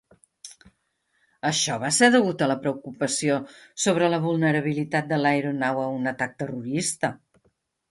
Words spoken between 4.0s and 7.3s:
la vulnerabilitat de l'aeronau a un atac terrorista.